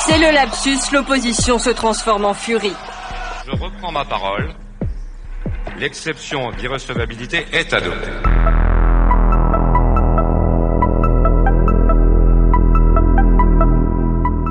C'est 0.00 0.18
le 0.18 0.32
lapsus, 0.34 0.92
l'opposition 0.92 1.58
se 1.58 1.70
transforme 1.70 2.24
en 2.24 2.34
furie. 2.34 2.74
Je 3.46 3.52
reprends 3.52 3.92
ma 3.92 4.04
parole. 4.04 4.52
L'exception 5.78 6.50
d'irrecevabilité 6.52 7.46
est 7.52 7.72
adoptée. 7.72 8.10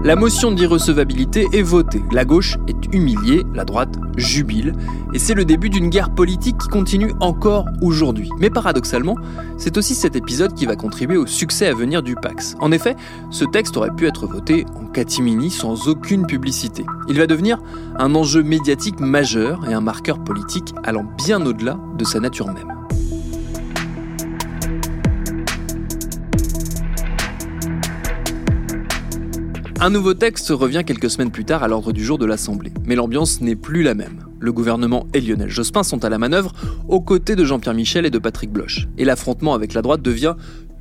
La 0.08 0.16
motion 0.16 0.54
d'irrecevabilité 0.54 1.50
est 1.52 1.62
votée, 1.62 2.02
la 2.14 2.24
gauche 2.24 2.56
est 2.70 2.96
humiliée, 2.96 3.44
la 3.54 3.66
droite 3.66 3.98
jubile, 4.16 4.72
et 5.14 5.20
c'est 5.20 5.34
le 5.34 5.44
début 5.44 5.70
d'une 5.70 5.90
guerre 5.90 6.12
politique 6.12 6.58
qui 6.58 6.70
continue 6.70 7.12
encore 7.20 7.66
aujourd'hui. 7.82 8.30
Mais 8.40 8.50
paradoxalement, 8.50 9.16
c'est 9.58 9.76
aussi 9.78 9.96
cet 9.96 10.16
épisode 10.16 10.54
qui 10.54 10.66
va 10.66 10.78
contribuer 10.78 11.18
au 11.18 11.26
succès 11.26 11.68
à 11.68 11.74
venir 11.74 12.04
du 12.04 12.16
Pax. 12.16 12.56
En 12.62 12.72
effet, 12.72 12.96
ce 13.32 13.44
texte 13.44 13.76
aurait 13.76 13.94
pu 13.98 14.08
être 14.08 14.28
voté 14.28 14.66
en 14.76 14.86
catimini 14.86 15.52
sans 15.52 15.90
aucune 15.90 16.26
publicité. 16.26 16.86
Il 17.10 17.18
va 17.18 17.28
devenir 17.28 17.60
un 18.00 18.16
enjeu 18.16 18.44
médiatique 18.44 19.02
majeur 19.02 19.68
et 19.70 19.74
un 19.74 19.82
marqueur 19.82 20.24
politique 20.24 20.74
allant 20.86 21.06
bien 21.18 21.46
au-delà 21.46 21.78
de 21.98 22.06
sa 22.06 22.22
nature 22.22 22.48
même. 22.48 22.77
Un 29.80 29.92
nouveau 29.92 30.16
texte 30.16 30.50
revient 30.50 30.82
quelques 30.84 31.12
semaines 31.12 31.30
plus 31.30 31.46
tard 31.46 31.62
à 31.62 31.68
l'ordre 31.68 31.94
du 31.94 32.04
jour 32.04 32.18
de 32.18 32.26
l'Assemblée, 32.26 32.72
mais 32.86 32.96
l'ambiance 32.96 33.42
n'est 33.42 33.56
plus 33.56 33.84
la 33.84 33.94
même. 33.94 34.26
Le 34.40 34.52
gouvernement 34.52 35.06
et 35.14 35.22
Lionel 35.22 35.52
Jospin 35.52 35.84
sont 35.84 36.04
à 36.04 36.10
la 36.10 36.18
manœuvre 36.18 36.52
aux 36.88 37.00
côtés 37.00 37.36
de 37.36 37.46
Jean-Pierre 37.46 37.76
Michel 37.76 38.04
et 38.04 38.10
de 38.10 38.18
Patrick 38.18 38.52
Bloch. 38.52 38.88
Et 38.98 39.06
l'affrontement 39.06 39.54
avec 39.54 39.76
la 39.76 39.84
droite 39.84 40.02
devient 40.02 40.34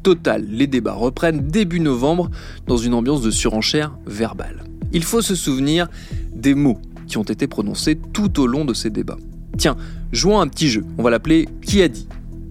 total. 0.03 0.47
Les 0.49 0.67
débats 0.67 0.95
reprennent 0.95 1.47
début 1.47 1.81
novembre 1.81 2.31
dans 2.67 2.79
une 2.79 2.95
ambiance 2.95 3.21
de 3.21 3.31
surenchère 3.31 3.99
verbale. 4.07 4.65
Il 4.95 5.05
faut 5.05 5.21
se 5.21 5.35
souvenir 5.35 5.89
des 6.35 6.55
mots 6.55 6.79
qui 7.07 7.19
ont 7.19 7.23
été 7.23 7.47
prononcés 7.47 7.99
tout 8.15 8.41
au 8.41 8.47
long 8.47 8.65
de 8.65 8.73
ces 8.73 8.89
débats. 8.89 9.19
Tiens, 9.59 9.77
jouons 10.13 10.41
un 10.41 10.49
petit 10.49 10.71
jeu, 10.71 10.85
on 10.97 11.03
va 11.03 11.11
l'appeler 11.11 11.51
Qui 11.61 11.83
a 11.83 11.89
dit? 11.89 12.09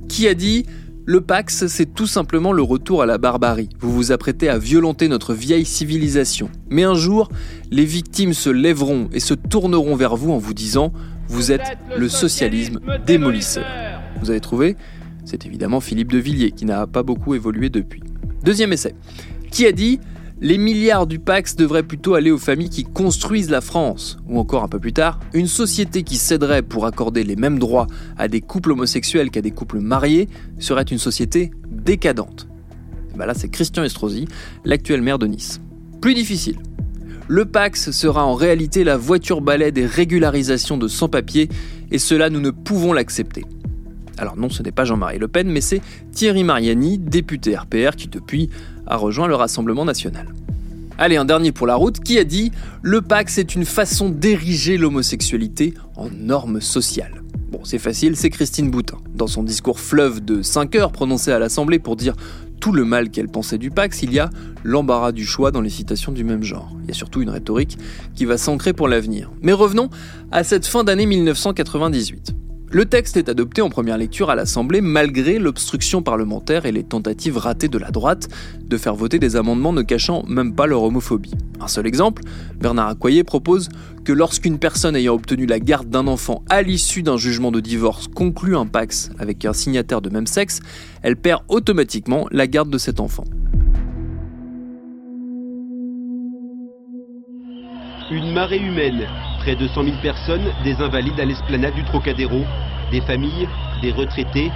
Qui 0.08 0.28
a 0.28 0.36
dit 0.36 0.68
le 1.08 1.22
Pax, 1.22 1.68
c'est 1.68 1.94
tout 1.94 2.08
simplement 2.08 2.52
le 2.52 2.64
retour 2.64 3.04
à 3.04 3.06
la 3.06 3.20
barbarie. 3.20 3.70
Vous 3.80 3.94
vous 3.94 4.12
apprêtez 4.12 4.50
à 4.50 4.58
violenter 4.58 5.08
notre 5.08 5.36
vieille 5.36 5.66
civilisation. 5.66 6.50
Mais 6.70 6.84
un 6.84 6.96
jour, 6.96 7.30
les 7.70 7.86
victimes 7.86 8.34
se 8.34 8.50
lèveront 8.50 9.10
et 9.14 9.20
se 9.20 9.36
tourneront 9.36 9.96
vers 9.96 10.16
vous 10.16 10.32
en 10.32 10.40
vous 10.40 10.56
disant 10.56 10.92
Vous 11.28 11.52
êtes 11.52 11.78
le 11.96 12.10
socialisme 12.10 12.80
démolisseur. 13.06 13.66
Vous 14.20 14.32
avez 14.32 14.40
trouvé? 14.40 14.76
C'est 15.26 15.46
évidemment 15.46 15.80
Philippe 15.80 16.12
de 16.12 16.18
Villiers 16.18 16.52
qui 16.52 16.66
n'a 16.66 16.88
pas 16.88 17.04
beaucoup 17.04 17.36
évolué 17.36 17.70
depuis. 17.70 18.02
Deuxième 18.44 18.74
essai. 18.74 18.96
Qui 19.52 19.68
a 19.68 19.72
dit 19.72 20.00
les 20.42 20.58
milliards 20.58 21.08
du 21.08 21.20
Pax 21.20 21.56
devraient 21.56 21.84
plutôt 21.84 22.16
aller 22.16 22.30
aux 22.30 22.38
familles 22.38 22.70
qui 22.70 22.84
construisent 22.84 23.50
la 23.50 23.62
France. 23.62 24.18
Ou 24.28 24.38
encore 24.38 24.64
un 24.64 24.68
peu 24.68 24.80
plus 24.80 24.94
tard, 24.94 25.20
une 25.34 25.48
société 25.48 26.04
qui 26.04 26.18
céderait 26.18 26.62
pour 26.62 26.86
accorder 26.86 27.24
les 27.24 27.38
mêmes 27.38 27.58
droits 27.58 27.88
à 28.18 28.28
des 28.28 28.42
couples 28.42 28.74
homosexuels 28.74 29.30
qu'à 29.30 29.42
des 29.42 29.52
couples 29.52 29.80
mariés 29.80 30.28
serait 30.60 30.84
une 30.84 30.98
société 30.98 31.52
décadente. 31.70 32.48
Ben 33.16 33.26
là, 33.26 33.34
c'est 33.34 33.48
Christian 33.48 33.84
Estrosi, 33.84 34.28
l'actuel 34.66 35.02
maire 35.02 35.20
de 35.20 35.28
Nice. 35.28 35.62
Plus 36.02 36.14
difficile. 36.14 36.58
Le 37.28 37.46
Pax 37.46 37.92
sera 37.92 38.26
en 38.26 38.36
réalité 38.36 38.84
la 38.84 38.98
voiture 38.98 39.42
balai 39.42 39.72
des 39.72 39.86
régularisations 39.86 40.78
de 40.78 40.88
sans-papiers, 40.88 41.50
et 41.92 41.98
cela 41.98 42.30
nous 42.30 42.42
ne 42.42 42.52
pouvons 42.52 42.94
l'accepter. 42.94 43.46
Alors 44.18 44.38
non, 44.38 44.50
ce 44.50 44.64
n'est 44.64 44.72
pas 44.72 44.86
Jean-Marie 44.86 45.20
Le 45.20 45.28
Pen, 45.28 45.50
mais 45.50 45.62
c'est 45.62 45.82
Thierry 46.12 46.44
Mariani, 46.44 46.98
député 46.98 47.56
RPR, 47.56 47.96
qui 47.98 48.08
depuis 48.08 48.50
a 48.88 48.96
rejoint 48.98 49.28
le 49.28 49.36
Rassemblement 49.36 49.86
national. 49.86 50.28
Allez, 50.98 51.18
un 51.18 51.26
dernier 51.26 51.52
pour 51.52 51.68
la 51.68 51.76
route, 51.76 52.00
qui 52.00 52.18
a 52.18 52.24
dit 52.24 52.52
Le 52.82 53.02
Pax 53.02 53.38
est 53.38 53.56
une 53.56 53.66
façon 53.66 54.10
d'ériger 54.10 54.78
l'homosexualité 54.78 55.74
en 55.98 56.10
norme 56.10 56.62
sociale. 56.62 57.22
Bon, 57.52 57.60
c'est 57.66 57.80
facile, 57.80 58.16
c'est 58.16 58.30
Christine 58.30 58.72
Boutin. 58.72 58.98
Dans 59.14 59.28
son 59.28 59.44
discours 59.44 59.80
fleuve 59.80 60.24
de 60.24 60.42
5 60.42 60.74
heures 60.76 60.92
prononcé 60.94 61.32
à 61.32 61.40
l'Assemblée 61.40 61.80
pour 61.80 61.98
dire 61.98 62.16
tout 62.62 62.72
le 62.72 62.86
mal 62.86 63.10
qu'elle 63.10 63.28
pensait 63.28 63.58
du 63.58 63.72
Pax, 63.72 64.04
il 64.04 64.14
y 64.14 64.20
a 64.20 64.30
l'embarras 64.64 65.12
du 65.12 65.26
choix 65.26 65.52
dans 65.52 65.62
les 65.62 65.70
citations 65.70 66.14
du 66.14 66.24
même 66.24 66.44
genre. 66.44 66.72
Il 66.84 66.88
y 66.88 66.92
a 66.92 66.94
surtout 66.94 67.22
une 67.22 67.30
rhétorique 67.30 67.78
qui 68.16 68.24
va 68.24 68.38
s'ancrer 68.38 68.72
pour 68.72 68.88
l'avenir. 68.88 69.32
Mais 69.42 69.54
revenons 69.54 69.90
à 70.32 70.46
cette 70.46 70.66
fin 70.66 70.86
d'année 70.86 71.06
1998. 71.06 72.45
Le 72.76 72.84
texte 72.84 73.16
est 73.16 73.30
adopté 73.30 73.62
en 73.62 73.70
première 73.70 73.98
lecture 73.98 74.30
à 74.30 74.36
l'Assemblée 74.36 74.82
malgré 74.82 75.40
l'obstruction 75.40 76.02
parlementaire 76.02 76.66
et 76.66 76.74
les 76.74 76.84
tentatives 76.84 77.38
ratées 77.38 77.70
de 77.70 77.78
la 77.78 77.90
droite 77.90 78.28
de 78.62 78.76
faire 78.76 78.96
voter 78.96 79.18
des 79.18 79.38
amendements 79.38 79.72
ne 79.72 79.82
cachant 79.82 80.26
même 80.28 80.54
pas 80.54 80.68
leur 80.68 80.84
homophobie. 80.84 81.32
Un 81.62 81.70
seul 81.70 81.88
exemple, 81.88 82.24
Bernard 82.60 82.90
Accoyer 82.90 83.24
propose 83.24 83.70
que 84.04 84.12
lorsqu'une 84.12 84.60
personne 84.60 84.98
ayant 84.98 85.14
obtenu 85.14 85.46
la 85.46 85.62
garde 85.62 85.90
d'un 85.90 86.06
enfant 86.06 86.44
à 86.50 86.62
l'issue 86.64 87.02
d'un 87.02 87.16
jugement 87.16 87.50
de 87.50 87.62
divorce 87.62 88.10
conclut 88.10 88.58
un 88.58 88.66
pax 88.66 89.10
avec 89.20 89.46
un 89.46 89.54
signataire 89.54 90.02
de 90.02 90.10
même 90.10 90.28
sexe, 90.28 90.60
elle 91.02 91.16
perd 91.16 91.44
automatiquement 91.48 92.28
la 92.32 92.46
garde 92.46 92.70
de 92.70 92.78
cet 92.78 93.00
enfant. 93.00 93.24
Une 98.12 98.34
marée 98.34 98.60
humaine 98.60 99.08
Près 99.46 99.56
de 99.56 99.68
100 99.68 99.84
000 99.84 99.98
personnes, 100.02 100.52
des 100.64 100.82
invalides 100.82 101.20
à 101.20 101.26
l'esplanade 101.26 101.76
du 101.76 101.84
Trocadéro, 101.84 102.44
des 102.90 103.00
familles, 103.02 103.48
des 103.80 103.92
retraités, 103.92 104.52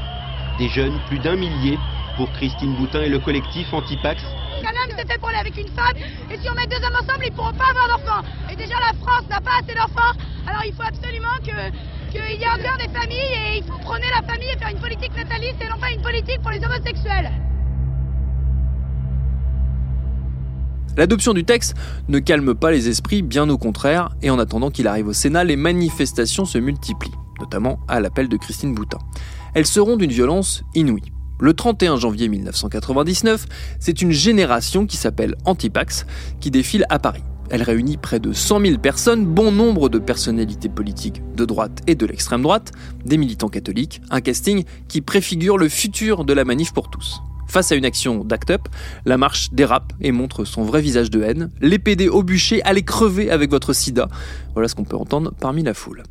des 0.58 0.68
jeunes, 0.68 0.98
plus 1.06 1.20
d'un 1.20 1.36
millier 1.36 1.78
pour 2.18 2.32
Christine 2.32 2.74
Boutin 2.74 3.04
et 3.04 3.10
le 3.10 3.20
collectif 3.20 3.72
Antipax. 3.72 4.24
Un 4.24 4.66
homme 4.66 4.98
c'est 4.98 5.08
fait 5.08 5.20
pour 5.20 5.30
avec 5.30 5.56
une 5.56 5.68
femme, 5.68 5.94
et 5.96 6.38
si 6.40 6.50
on 6.50 6.56
met 6.56 6.66
deux 6.66 6.78
hommes 6.78 6.96
ensemble, 6.96 7.24
ils 7.24 7.30
ne 7.30 7.36
pourront 7.36 7.54
pas 7.54 7.70
avoir 7.70 8.00
d'enfants. 8.00 8.28
Et 8.52 8.56
déjà 8.56 8.74
la 8.80 8.98
France 8.98 9.30
n'a 9.30 9.40
pas 9.40 9.62
assez 9.62 9.76
d'enfants, 9.78 10.18
alors 10.48 10.64
il 10.66 10.74
faut 10.74 10.82
absolument 10.82 11.38
qu'il 11.44 11.54
y 11.54 12.44
ait 12.44 12.58
bien 12.58 12.76
des 12.84 12.92
familles, 12.92 13.38
et 13.46 13.58
il 13.60 13.64
faut 13.66 13.78
prôner 13.78 14.10
la 14.10 14.26
famille 14.26 14.50
et 14.50 14.58
faire 14.58 14.70
une 14.70 14.82
politique 14.82 15.16
nataliste 15.16 15.62
et 15.62 15.70
non 15.70 15.78
pas 15.78 15.92
une 15.92 16.02
politique 16.02 16.42
pour 16.42 16.50
les 16.50 16.66
homosexuels. 16.66 17.30
L'adoption 21.00 21.34
du 21.34 21.46
texte 21.46 21.76
ne 22.10 22.20
calme 22.20 22.54
pas 22.54 22.72
les 22.72 22.90
esprits, 22.90 23.22
bien 23.22 23.50
au 23.50 23.58
contraire, 23.58 24.10
et 24.22 24.30
en 24.30 24.38
attendant 24.38 24.70
qu'il 24.70 24.86
arrive 24.86 25.08
au 25.08 25.14
Sénat, 25.14 25.46
les 25.46 25.56
manifestations 25.56 26.44
se 26.44 26.58
multiplient, 26.58 27.16
notamment 27.40 27.80
à 27.88 28.02
l'appel 28.02 28.28
de 28.28 28.36
Christine 28.36 28.76
Boutin. 28.76 28.98
Elles 29.54 29.66
seront 29.66 29.96
d'une 29.96 30.12
violence 30.12 30.62
inouïe. 30.76 31.14
Le 31.40 31.54
31 31.54 31.96
janvier 31.96 32.28
1999, 32.28 33.46
c'est 33.80 34.02
une 34.02 34.12
génération 34.12 34.86
qui 34.86 34.98
s'appelle 34.98 35.36
Antipax 35.46 36.06
qui 36.42 36.52
défile 36.52 36.86
à 36.90 37.00
Paris. 37.00 37.24
Elle 37.50 37.64
réunit 37.64 37.96
près 37.96 38.20
de 38.20 38.34
100 38.34 38.60
000 38.60 38.78
personnes, 38.80 39.26
bon 39.26 39.54
nombre 39.54 39.88
de 39.88 40.00
personnalités 40.00 40.68
politiques 40.68 41.22
de 41.34 41.46
droite 41.46 41.80
et 41.88 41.96
de 41.96 42.06
l'extrême 42.06 42.42
droite, 42.42 42.74
des 43.06 43.16
militants 43.16 43.48
catholiques, 43.48 44.02
un 44.10 44.20
casting 44.20 44.66
qui 44.90 45.00
préfigure 45.00 45.58
le 45.58 45.70
futur 45.70 46.26
de 46.26 46.34
la 46.34 46.44
manif 46.44 46.74
pour 46.74 46.90
tous. 46.90 47.22
Face 47.50 47.72
à 47.72 47.76
une 47.76 47.86
action 47.86 48.24
d'Act 48.24 48.52
Up, 48.52 48.62
la 49.06 49.18
marche 49.18 49.50
dérape 49.52 49.92
et 50.00 50.12
montre 50.12 50.46
son 50.46 50.62
vrai 50.62 50.82
visage 50.82 51.10
de 51.10 51.24
haine. 51.24 51.50
Les 51.62 51.80
PD 51.80 52.08
au 52.08 52.22
bûcher, 52.22 52.62
allez 52.62 52.84
crever 52.84 53.32
avec 53.32 53.50
votre 53.50 53.74
sida. 53.74 54.08
Voilà 54.54 54.68
ce 54.68 54.76
qu'on 54.76 54.84
peut 54.84 54.96
entendre 54.96 55.34
parmi 55.40 55.64
la 55.64 55.74
foule. 55.74 56.04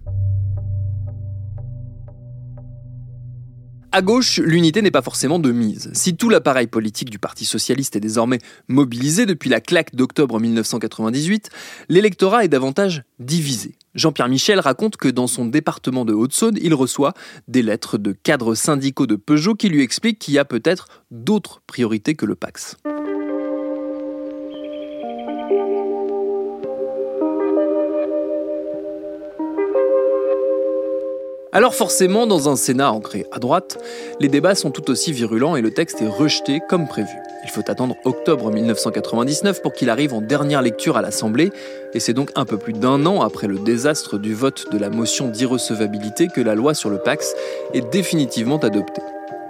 À 3.92 4.02
gauche, 4.02 4.38
l'unité 4.38 4.83
n'est 4.83 4.90
pas 4.90 5.00
forcément 5.00 5.38
de 5.38 5.52
mise. 5.52 5.90
Si 5.95 6.16
tout 6.16 6.28
l'appareil 6.28 6.66
politique 6.66 7.09
du 7.09 7.21
Parti 7.21 7.45
socialiste 7.45 7.95
est 7.95 8.00
désormais 8.00 8.38
mobilisé 8.66 9.25
depuis 9.25 9.49
la 9.49 9.61
claque 9.61 9.95
d'octobre 9.95 10.40
1998, 10.40 11.50
l'électorat 11.88 12.45
est 12.45 12.49
davantage 12.49 13.04
divisé. 13.18 13.76
Jean-Pierre 13.98 14.28
Michel 14.28 14.60
raconte 14.60 14.96
que 14.96 15.08
dans 15.08 15.26
son 15.26 15.44
département 15.44 16.04
de 16.04 16.12
Haute-Saône, 16.12 16.56
il 16.62 16.72
reçoit 16.72 17.14
des 17.48 17.62
lettres 17.62 17.98
de 17.98 18.12
cadres 18.12 18.54
syndicaux 18.54 19.08
de 19.08 19.16
Peugeot 19.16 19.56
qui 19.56 19.68
lui 19.68 19.82
expliquent 19.82 20.20
qu'il 20.20 20.34
y 20.34 20.38
a 20.38 20.44
peut-être 20.44 20.86
d'autres 21.10 21.62
priorités 21.66 22.14
que 22.14 22.24
le 22.24 22.36
Pax. 22.36 22.76
Alors 31.58 31.74
forcément, 31.74 32.28
dans 32.28 32.48
un 32.48 32.54
Sénat 32.54 32.92
ancré 32.92 33.26
à 33.32 33.40
droite, 33.40 33.78
les 34.20 34.28
débats 34.28 34.54
sont 34.54 34.70
tout 34.70 34.88
aussi 34.92 35.10
virulents 35.10 35.56
et 35.56 35.60
le 35.60 35.72
texte 35.72 36.00
est 36.00 36.06
rejeté 36.06 36.60
comme 36.68 36.86
prévu. 36.86 37.10
Il 37.42 37.50
faut 37.50 37.68
attendre 37.68 37.96
octobre 38.04 38.52
1999 38.52 39.60
pour 39.60 39.72
qu'il 39.72 39.90
arrive 39.90 40.14
en 40.14 40.20
dernière 40.20 40.62
lecture 40.62 40.96
à 40.96 41.02
l'Assemblée, 41.02 41.50
et 41.94 41.98
c'est 41.98 42.12
donc 42.12 42.30
un 42.36 42.44
peu 42.44 42.58
plus 42.58 42.74
d'un 42.74 43.04
an 43.06 43.22
après 43.22 43.48
le 43.48 43.58
désastre 43.58 44.18
du 44.18 44.34
vote 44.34 44.66
de 44.70 44.78
la 44.78 44.88
motion 44.88 45.26
d'irrecevabilité 45.26 46.28
que 46.28 46.40
la 46.40 46.54
loi 46.54 46.74
sur 46.74 46.90
le 46.90 46.98
Pax 46.98 47.34
est 47.74 47.90
définitivement 47.90 48.58
adoptée. 48.58 49.02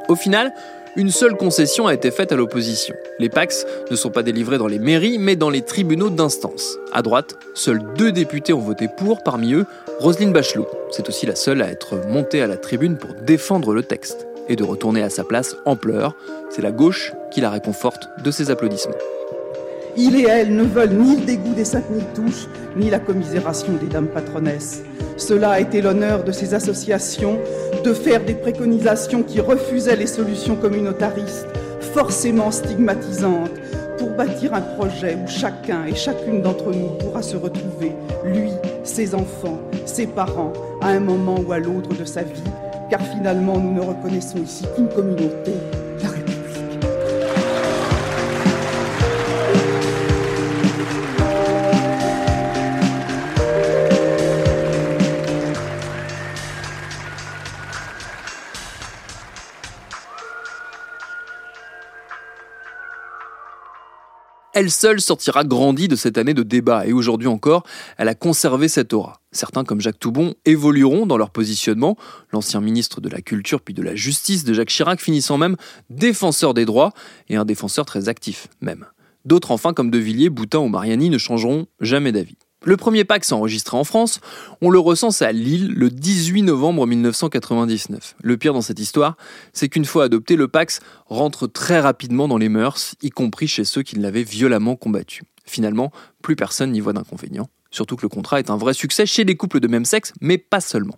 Au 0.08 0.16
final, 0.16 0.54
une 0.98 1.12
seule 1.12 1.36
concession 1.36 1.86
a 1.86 1.94
été 1.94 2.10
faite 2.10 2.32
à 2.32 2.36
l'opposition. 2.36 2.96
Les 3.20 3.28
Pax 3.28 3.64
ne 3.88 3.94
sont 3.94 4.10
pas 4.10 4.24
délivrés 4.24 4.58
dans 4.58 4.66
les 4.66 4.80
mairies, 4.80 5.18
mais 5.18 5.36
dans 5.36 5.48
les 5.48 5.62
tribunaux 5.62 6.10
d'instance. 6.10 6.76
À 6.92 7.02
droite, 7.02 7.38
seuls 7.54 7.80
deux 7.96 8.10
députés 8.10 8.52
ont 8.52 8.58
voté 8.58 8.88
pour, 8.88 9.22
parmi 9.22 9.54
eux, 9.54 9.64
Roselyne 10.00 10.32
Bachelot. 10.32 10.66
C'est 10.90 11.08
aussi 11.08 11.24
la 11.24 11.36
seule 11.36 11.62
à 11.62 11.70
être 11.70 11.94
montée 12.08 12.42
à 12.42 12.48
la 12.48 12.56
tribune 12.56 12.98
pour 12.98 13.14
défendre 13.14 13.72
le 13.74 13.84
texte. 13.84 14.26
Et 14.48 14.56
de 14.56 14.64
retourner 14.64 15.04
à 15.04 15.08
sa 15.08 15.22
place 15.22 15.56
en 15.66 15.76
pleurs, 15.76 16.16
c'est 16.50 16.62
la 16.62 16.72
gauche 16.72 17.12
qui 17.30 17.40
la 17.40 17.50
réconforte 17.50 18.08
de 18.24 18.32
ses 18.32 18.50
applaudissements. 18.50 18.98
Il 20.00 20.14
et 20.14 20.28
elle 20.28 20.54
ne 20.54 20.62
veulent 20.62 20.94
ni 20.94 21.16
le 21.16 21.26
dégoût 21.26 21.54
des 21.54 21.64
5000 21.64 22.04
touches, 22.14 22.46
ni 22.76 22.88
la 22.88 23.00
commisération 23.00 23.72
des 23.72 23.88
dames 23.88 24.06
patronesses. 24.06 24.82
Cela 25.16 25.50
a 25.50 25.60
été 25.60 25.82
l'honneur 25.82 26.22
de 26.22 26.30
ces 26.30 26.54
associations 26.54 27.36
de 27.84 27.92
faire 27.92 28.24
des 28.24 28.34
préconisations 28.34 29.24
qui 29.24 29.40
refusaient 29.40 29.96
les 29.96 30.06
solutions 30.06 30.54
communautaristes, 30.54 31.48
forcément 31.80 32.52
stigmatisantes, 32.52 33.50
pour 33.98 34.10
bâtir 34.10 34.54
un 34.54 34.60
projet 34.60 35.16
où 35.16 35.26
chacun 35.26 35.84
et 35.84 35.96
chacune 35.96 36.42
d'entre 36.42 36.70
nous 36.70 36.90
pourra 37.00 37.20
se 37.20 37.36
retrouver, 37.36 37.90
lui, 38.24 38.52
ses 38.84 39.16
enfants, 39.16 39.58
ses 39.84 40.06
parents, 40.06 40.52
à 40.80 40.90
un 40.90 41.00
moment 41.00 41.40
ou 41.44 41.50
à 41.50 41.58
l'autre 41.58 41.98
de 41.98 42.04
sa 42.04 42.22
vie, 42.22 42.44
car 42.88 43.00
finalement 43.00 43.58
nous 43.58 43.74
ne 43.74 43.80
reconnaissons 43.80 44.38
ici 44.38 44.64
qu'une 44.76 44.88
communauté, 44.90 45.54
elle 64.58 64.72
seule 64.72 65.00
sortira 65.00 65.44
grandie 65.44 65.86
de 65.86 65.94
cette 65.94 66.18
année 66.18 66.34
de 66.34 66.42
débat 66.42 66.84
et 66.84 66.92
aujourd'hui 66.92 67.28
encore, 67.28 67.62
elle 67.96 68.08
a 68.08 68.16
conservé 68.16 68.66
cette 68.66 68.92
aura. 68.92 69.20
Certains, 69.30 69.62
comme 69.62 69.80
Jacques 69.80 70.00
Toubon, 70.00 70.34
évolueront 70.46 71.06
dans 71.06 71.16
leur 71.16 71.30
positionnement, 71.30 71.96
l'ancien 72.32 72.60
ministre 72.60 73.00
de 73.00 73.08
la 73.08 73.20
Culture 73.20 73.60
puis 73.60 73.72
de 73.72 73.82
la 73.82 73.94
Justice 73.94 74.42
de 74.42 74.52
Jacques 74.52 74.70
Chirac 74.70 75.00
finissant 75.00 75.38
même 75.38 75.54
défenseur 75.90 76.54
des 76.54 76.64
droits 76.64 76.92
et 77.28 77.36
un 77.36 77.44
défenseur 77.44 77.84
très 77.84 78.08
actif 78.08 78.48
même. 78.60 78.86
D'autres 79.24 79.52
enfin, 79.52 79.72
comme 79.72 79.92
De 79.92 79.98
Villiers, 79.98 80.28
Boutin 80.28 80.58
ou 80.58 80.68
Mariani, 80.68 81.08
ne 81.08 81.18
changeront 81.18 81.66
jamais 81.80 82.10
d'avis. 82.10 82.36
Le 82.64 82.76
premier 82.76 83.04
Pax 83.04 83.30
enregistré 83.30 83.76
en 83.76 83.84
France, 83.84 84.20
on 84.60 84.70
le 84.70 84.80
recense 84.80 85.22
à 85.22 85.30
Lille 85.30 85.72
le 85.74 85.90
18 85.90 86.42
novembre 86.42 86.88
1999. 86.88 88.16
Le 88.20 88.36
pire 88.36 88.52
dans 88.52 88.62
cette 88.62 88.80
histoire, 88.80 89.16
c'est 89.52 89.68
qu'une 89.68 89.84
fois 89.84 90.04
adopté, 90.04 90.34
le 90.34 90.48
Pax 90.48 90.80
rentre 91.06 91.46
très 91.46 91.78
rapidement 91.78 92.26
dans 92.26 92.36
les 92.36 92.48
mœurs, 92.48 92.96
y 93.00 93.10
compris 93.10 93.46
chez 93.46 93.64
ceux 93.64 93.82
qui 93.82 93.96
l'avaient 93.96 94.24
violemment 94.24 94.74
combattu. 94.74 95.22
Finalement, 95.44 95.92
plus 96.20 96.34
personne 96.34 96.72
n'y 96.72 96.80
voit 96.80 96.92
d'inconvénient. 96.92 97.48
Surtout 97.70 97.94
que 97.94 98.02
le 98.02 98.08
contrat 98.08 98.40
est 98.40 98.50
un 98.50 98.56
vrai 98.56 98.74
succès 98.74 99.06
chez 99.06 99.22
les 99.22 99.36
couples 99.36 99.60
de 99.60 99.68
même 99.68 99.84
sexe, 99.84 100.12
mais 100.20 100.36
pas 100.36 100.60
seulement. 100.60 100.96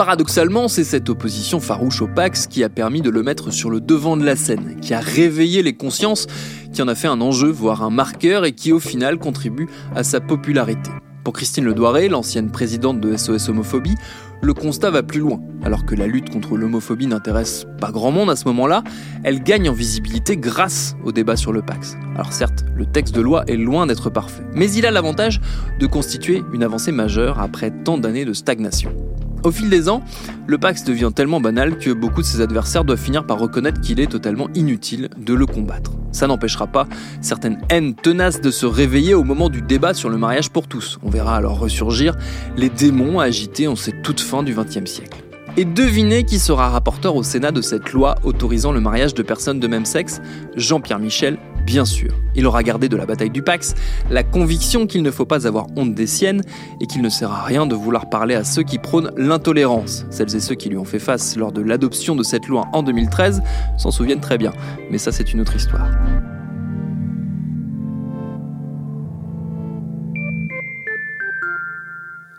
Paradoxalement, 0.00 0.66
c'est 0.68 0.82
cette 0.82 1.10
opposition 1.10 1.60
farouche 1.60 2.00
au 2.00 2.08
Pax 2.08 2.46
qui 2.46 2.64
a 2.64 2.70
permis 2.70 3.02
de 3.02 3.10
le 3.10 3.22
mettre 3.22 3.50
sur 3.50 3.68
le 3.68 3.82
devant 3.82 4.16
de 4.16 4.24
la 4.24 4.34
scène, 4.34 4.80
qui 4.80 4.94
a 4.94 4.98
réveillé 4.98 5.62
les 5.62 5.74
consciences, 5.74 6.26
qui 6.72 6.80
en 6.80 6.88
a 6.88 6.94
fait 6.94 7.06
un 7.06 7.20
enjeu, 7.20 7.50
voire 7.50 7.82
un 7.82 7.90
marqueur, 7.90 8.46
et 8.46 8.52
qui 8.52 8.72
au 8.72 8.80
final 8.80 9.18
contribue 9.18 9.68
à 9.94 10.02
sa 10.02 10.20
popularité. 10.20 10.90
Pour 11.22 11.34
Christine 11.34 11.66
Ledoiré, 11.66 12.08
l'ancienne 12.08 12.50
présidente 12.50 12.98
de 12.98 13.14
SOS 13.14 13.50
Homophobie, 13.50 13.94
le 14.40 14.54
constat 14.54 14.90
va 14.90 15.02
plus 15.02 15.20
loin. 15.20 15.38
Alors 15.62 15.84
que 15.84 15.94
la 15.94 16.06
lutte 16.06 16.30
contre 16.30 16.56
l'homophobie 16.56 17.06
n'intéresse 17.06 17.66
pas 17.78 17.92
grand 17.92 18.10
monde 18.10 18.30
à 18.30 18.36
ce 18.36 18.46
moment-là, 18.46 18.82
elle 19.22 19.42
gagne 19.42 19.68
en 19.68 19.74
visibilité 19.74 20.38
grâce 20.38 20.96
au 21.04 21.12
débat 21.12 21.36
sur 21.36 21.52
le 21.52 21.60
Pax. 21.60 21.98
Alors 22.14 22.32
certes, 22.32 22.64
le 22.74 22.86
texte 22.86 23.14
de 23.14 23.20
loi 23.20 23.44
est 23.48 23.58
loin 23.58 23.86
d'être 23.86 24.08
parfait, 24.08 24.44
mais 24.54 24.72
il 24.72 24.86
a 24.86 24.92
l'avantage 24.92 25.42
de 25.78 25.86
constituer 25.86 26.42
une 26.54 26.62
avancée 26.62 26.90
majeure 26.90 27.38
après 27.38 27.70
tant 27.70 27.98
d'années 27.98 28.24
de 28.24 28.32
stagnation. 28.32 28.94
Au 29.42 29.50
fil 29.50 29.70
des 29.70 29.88
ans, 29.88 30.02
le 30.46 30.58
Pax 30.58 30.84
devient 30.84 31.10
tellement 31.14 31.40
banal 31.40 31.78
que 31.78 31.90
beaucoup 31.90 32.20
de 32.20 32.26
ses 32.26 32.42
adversaires 32.42 32.84
doivent 32.84 33.00
finir 33.00 33.24
par 33.24 33.38
reconnaître 33.38 33.80
qu'il 33.80 33.98
est 33.98 34.06
totalement 34.06 34.48
inutile 34.54 35.08
de 35.16 35.32
le 35.32 35.46
combattre. 35.46 35.92
Ça 36.12 36.26
n'empêchera 36.26 36.66
pas 36.66 36.86
certaines 37.22 37.58
haines 37.70 37.94
tenaces 37.94 38.42
de 38.42 38.50
se 38.50 38.66
réveiller 38.66 39.14
au 39.14 39.24
moment 39.24 39.48
du 39.48 39.62
débat 39.62 39.94
sur 39.94 40.10
le 40.10 40.18
mariage 40.18 40.50
pour 40.50 40.68
tous. 40.68 40.98
On 41.02 41.08
verra 41.08 41.36
alors 41.36 41.58
ressurgir 41.58 42.16
les 42.56 42.68
démons 42.68 43.18
agités 43.18 43.66
en 43.66 43.76
cette 43.76 44.02
toute 44.02 44.20
fin 44.20 44.42
du 44.42 44.54
XXe 44.54 44.90
siècle. 44.90 45.22
Et 45.56 45.64
devinez 45.64 46.24
qui 46.24 46.38
sera 46.38 46.68
rapporteur 46.68 47.16
au 47.16 47.22
Sénat 47.22 47.50
de 47.50 47.60
cette 47.60 47.92
loi 47.92 48.16
autorisant 48.22 48.72
le 48.72 48.80
mariage 48.80 49.14
de 49.14 49.22
personnes 49.22 49.58
de 49.58 49.66
même 49.66 49.84
sexe? 49.84 50.20
Jean-Pierre 50.54 51.00
Michel, 51.00 51.38
bien 51.64 51.84
sûr. 51.84 52.14
Il 52.34 52.46
aura 52.46 52.62
gardé 52.62 52.88
de 52.88 52.96
la 52.96 53.06
bataille 53.06 53.30
du 53.30 53.42
Pax 53.42 53.74
la 54.10 54.22
conviction 54.22 54.86
qu'il 54.86 55.02
ne 55.02 55.10
faut 55.10 55.26
pas 55.26 55.46
avoir 55.46 55.66
honte 55.76 55.94
des 55.94 56.06
siennes 56.06 56.42
et 56.80 56.86
qu'il 56.86 57.02
ne 57.02 57.08
sert 57.08 57.30
à 57.30 57.42
rien 57.42 57.66
de 57.66 57.74
vouloir 57.74 58.08
parler 58.08 58.34
à 58.34 58.44
ceux 58.44 58.62
qui 58.62 58.78
prônent 58.78 59.12
l'intolérance. 59.16 60.06
Celles 60.10 60.34
et 60.34 60.40
ceux 60.40 60.54
qui 60.54 60.68
lui 60.68 60.76
ont 60.76 60.84
fait 60.84 60.98
face 60.98 61.36
lors 61.36 61.52
de 61.52 61.60
l'adoption 61.60 62.16
de 62.16 62.22
cette 62.22 62.46
loi 62.46 62.66
en 62.72 62.82
2013 62.82 63.42
s'en 63.78 63.90
souviennent 63.90 64.20
très 64.20 64.38
bien. 64.38 64.52
Mais 64.90 64.98
ça, 64.98 65.12
c'est 65.12 65.32
une 65.32 65.40
autre 65.40 65.56
histoire. 65.56 65.88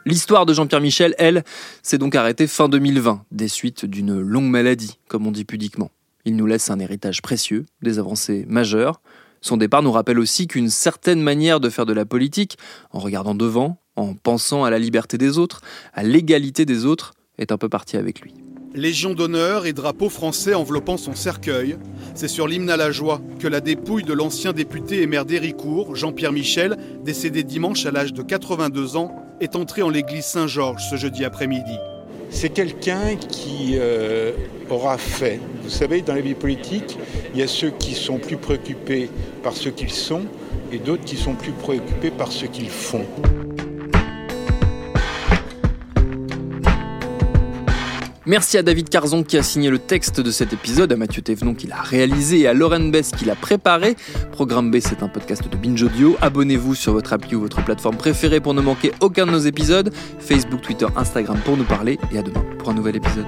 L'histoire 0.05 0.45
de 0.47 0.53
Jean-Pierre 0.53 0.81
Michel, 0.81 1.13
elle, 1.19 1.43
s'est 1.83 1.99
donc 1.99 2.15
arrêtée 2.15 2.47
fin 2.47 2.67
2020, 2.67 3.23
des 3.31 3.47
suites 3.47 3.85
d'une 3.85 4.19
longue 4.19 4.49
maladie, 4.49 4.97
comme 5.07 5.27
on 5.27 5.31
dit 5.31 5.45
pudiquement. 5.45 5.91
Il 6.25 6.35
nous 6.35 6.45
laisse 6.45 6.69
un 6.69 6.79
héritage 6.79 7.21
précieux, 7.21 7.65
des 7.81 7.99
avancées 7.99 8.45
majeures. 8.47 9.01
Son 9.41 9.57
départ 9.57 9.81
nous 9.81 9.91
rappelle 9.91 10.19
aussi 10.19 10.47
qu'une 10.47 10.69
certaine 10.69 11.21
manière 11.21 11.59
de 11.59 11.69
faire 11.69 11.85
de 11.85 11.93
la 11.93 12.05
politique, 12.05 12.57
en 12.91 12.99
regardant 12.99 13.35
devant, 13.35 13.81
en 13.95 14.13
pensant 14.13 14.63
à 14.63 14.69
la 14.69 14.79
liberté 14.79 15.17
des 15.17 15.37
autres, 15.37 15.61
à 15.93 16.03
l'égalité 16.03 16.65
des 16.65 16.85
autres, 16.85 17.13
est 17.37 17.51
un 17.51 17.57
peu 17.57 17.69
partie 17.69 17.97
avec 17.97 18.21
lui. 18.21 18.33
Légion 18.73 19.13
d'honneur 19.13 19.65
et 19.65 19.73
drapeau 19.73 20.07
français 20.07 20.53
enveloppant 20.53 20.95
son 20.95 21.13
cercueil, 21.13 21.77
c'est 22.15 22.29
sur 22.29 22.47
l'hymne 22.47 22.69
à 22.69 22.77
la 22.77 22.91
joie 22.91 23.19
que 23.39 23.49
la 23.49 23.59
dépouille 23.59 24.03
de 24.03 24.13
l'ancien 24.13 24.53
député 24.53 25.01
et 25.01 25.07
maire 25.07 25.25
d'Héricourt, 25.25 25.95
Jean-Pierre 25.95 26.31
Michel, 26.31 26.77
décédé 27.03 27.43
dimanche 27.43 27.85
à 27.85 27.91
l'âge 27.91 28.13
de 28.13 28.21
82 28.21 28.95
ans, 28.95 29.13
est 29.41 29.57
entré 29.57 29.81
en 29.81 29.89
l'église 29.89 30.23
Saint-Georges 30.23 30.87
ce 30.89 30.95
jeudi 30.95 31.25
après-midi. 31.25 31.77
C'est 32.33 32.49
quelqu'un 32.49 33.17
qui 33.17 33.73
euh, 33.75 34.31
aura 34.69 34.97
fait. 34.97 35.39
Vous 35.61 35.69
savez, 35.69 36.01
dans 36.01 36.15
la 36.15 36.21
vie 36.21 36.33
politique, 36.33 36.97
il 37.33 37.39
y 37.39 37.43
a 37.43 37.47
ceux 37.47 37.71
qui 37.71 37.93
sont 37.93 38.17
plus 38.17 38.37
préoccupés 38.37 39.09
par 39.43 39.53
ce 39.53 39.69
qu'ils 39.69 39.91
sont 39.91 40.23
et 40.71 40.77
d'autres 40.77 41.03
qui 41.03 41.17
sont 41.17 41.35
plus 41.35 41.51
préoccupés 41.51 42.09
par 42.09 42.31
ce 42.31 42.45
qu'ils 42.45 42.69
font. 42.69 43.05
Merci 48.31 48.57
à 48.57 48.63
David 48.63 48.87
Carzon 48.87 49.23
qui 49.23 49.37
a 49.37 49.43
signé 49.43 49.69
le 49.69 49.77
texte 49.77 50.21
de 50.21 50.31
cet 50.31 50.53
épisode, 50.53 50.89
à 50.93 50.95
Mathieu 50.95 51.21
Thévenon 51.21 51.53
qui 51.53 51.67
l'a 51.67 51.81
réalisé 51.81 52.39
et 52.39 52.47
à 52.47 52.53
Lauren 52.53 52.89
Bess 52.89 53.11
qui 53.11 53.25
l'a 53.25 53.35
préparé. 53.35 53.97
Programme 54.31 54.71
B, 54.71 54.77
c'est 54.79 55.03
un 55.03 55.09
podcast 55.09 55.49
de 55.49 55.57
Binge 55.57 55.83
Audio. 55.83 56.15
Abonnez-vous 56.21 56.73
sur 56.73 56.93
votre 56.93 57.11
appli 57.11 57.35
ou 57.35 57.41
votre 57.41 57.61
plateforme 57.61 57.97
préférée 57.97 58.39
pour 58.39 58.53
ne 58.53 58.61
manquer 58.61 58.93
aucun 59.01 59.25
de 59.25 59.31
nos 59.31 59.39
épisodes. 59.39 59.93
Facebook, 60.21 60.61
Twitter, 60.61 60.87
Instagram 60.95 61.41
pour 61.43 61.57
nous 61.57 61.65
parler. 61.65 61.99
Et 62.13 62.19
à 62.19 62.21
demain 62.21 62.45
pour 62.57 62.69
un 62.69 62.73
nouvel 62.73 62.95
épisode. 62.95 63.27